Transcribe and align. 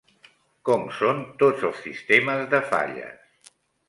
Com 0.69 0.85
són 0.99 1.19
tots 1.43 1.65
els 1.69 1.81
sistemes 1.87 2.47
de 2.55 2.63
falles? 2.73 3.53